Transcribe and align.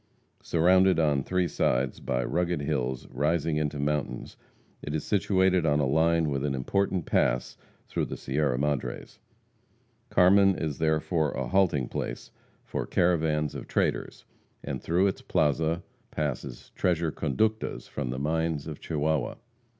Surrounded 0.41 0.99
on 0.99 1.21
three 1.21 1.47
sides 1.47 1.99
by 1.99 2.23
rugged 2.25 2.59
hills 2.59 3.05
rising 3.11 3.57
into 3.57 3.77
mountains, 3.77 4.35
it 4.81 4.95
is 4.95 5.03
situated 5.05 5.63
on 5.63 5.79
a 5.79 5.85
line 5.85 6.31
with 6.31 6.43
an 6.43 6.55
important 6.55 7.05
pass 7.05 7.55
through 7.87 8.05
the 8.05 8.17
Sierra 8.17 8.57
Madres. 8.57 9.19
Carmen 10.09 10.55
is 10.57 10.79
therefore 10.79 11.33
a 11.33 11.47
halting 11.49 11.87
place 11.87 12.31
for 12.65 12.87
caravans 12.87 13.53
of 13.53 13.67
traders, 13.67 14.25
and 14.63 14.81
through 14.81 15.05
its 15.05 15.21
plaza 15.21 15.83
passes 16.09 16.71
treasure 16.73 17.11
conductas 17.11 17.87
from 17.87 18.09
the 18.09 18.17
mines 18.17 18.65
of 18.65 18.79
Chihuahua. 18.79 19.35